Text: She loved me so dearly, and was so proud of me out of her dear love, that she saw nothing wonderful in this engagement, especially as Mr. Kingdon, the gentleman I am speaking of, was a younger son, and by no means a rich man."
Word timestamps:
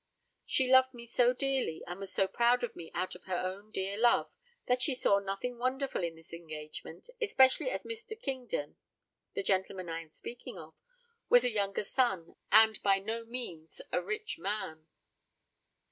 She 0.47 0.67
loved 0.67 0.95
me 0.95 1.05
so 1.05 1.31
dearly, 1.31 1.83
and 1.85 1.99
was 1.99 2.11
so 2.11 2.27
proud 2.27 2.63
of 2.63 2.75
me 2.75 2.89
out 2.95 3.13
of 3.13 3.25
her 3.25 3.61
dear 3.71 3.99
love, 3.99 4.31
that 4.65 4.81
she 4.81 4.95
saw 4.95 5.19
nothing 5.19 5.59
wonderful 5.59 6.03
in 6.03 6.15
this 6.15 6.33
engagement, 6.33 7.11
especially 7.21 7.69
as 7.69 7.83
Mr. 7.83 8.19
Kingdon, 8.19 8.77
the 9.35 9.43
gentleman 9.43 9.89
I 9.89 10.01
am 10.01 10.09
speaking 10.09 10.57
of, 10.57 10.73
was 11.29 11.43
a 11.45 11.51
younger 11.51 11.83
son, 11.83 12.35
and 12.51 12.81
by 12.81 12.97
no 12.97 13.25
means 13.25 13.79
a 13.91 14.01
rich 14.01 14.39
man." 14.39 14.87